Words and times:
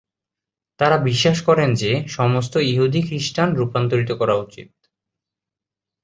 তারা 0.79 0.97
বিশ্বাস 1.03 1.37
করে 1.41 1.63
যে 1.75 1.91
সমস্ত 2.07 2.53
ইহুদি 2.71 3.01
খ্রিস্টান 3.01 3.49
রূপান্তরিত 3.55 4.11
করা 4.11 4.35
উচিত। 4.35 4.69